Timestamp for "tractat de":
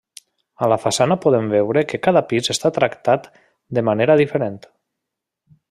2.79-3.85